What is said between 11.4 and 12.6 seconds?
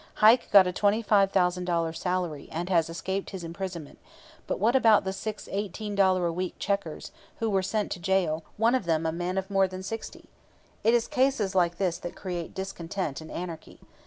like this that create